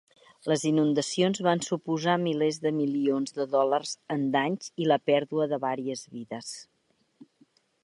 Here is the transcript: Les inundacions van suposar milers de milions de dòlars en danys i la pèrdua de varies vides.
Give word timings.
Les 0.51 0.61
inundacions 0.67 1.41
van 1.47 1.61
suposar 1.65 2.15
milers 2.23 2.57
de 2.63 2.71
milions 2.79 3.37
de 3.37 3.47
dòlars 3.53 3.93
en 4.17 4.25
danys 4.39 4.73
i 4.85 4.89
la 4.93 4.99
pèrdua 5.11 5.49
de 5.55 5.63
varies 5.69 6.05
vides. 6.17 6.53